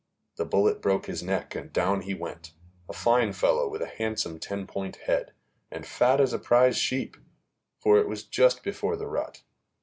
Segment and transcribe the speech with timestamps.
[0.37, 2.53] The bullet broke his neck and down he went
[2.89, 5.31] a fine fellow with a handsome ten point head,
[5.69, 7.17] and fat as a prize sheep;
[7.77, 9.43] for it was just before the rut.